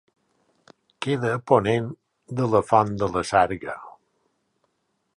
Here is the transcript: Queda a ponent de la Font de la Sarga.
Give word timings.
Queda 1.07 1.33
a 1.33 1.41
ponent 1.51 1.91
de 2.41 2.49
la 2.55 2.65
Font 2.73 2.99
de 3.05 3.13
la 3.19 3.27
Sarga. 3.33 3.81